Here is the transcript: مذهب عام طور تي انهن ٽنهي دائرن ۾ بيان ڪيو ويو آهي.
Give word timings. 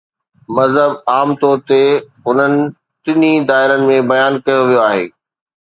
مذهب 0.57 0.91
عام 1.13 1.29
طور 1.41 1.57
تي 1.69 1.83
انهن 2.29 2.55
ٽنهي 3.03 3.33
دائرن 3.51 3.85
۾ 3.93 4.01
بيان 4.15 4.41
ڪيو 4.49 4.61
ويو 4.67 4.85
آهي. 4.91 5.05